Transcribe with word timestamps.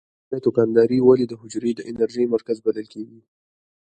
مایتوکاندري 0.29 0.99
ولې 1.03 1.25
د 1.27 1.33
حجرې 1.41 1.71
د 1.75 1.81
انرژۍ 1.89 2.25
مرکز 2.33 2.57
بلل 2.65 2.85
کیږي؟ 2.93 3.19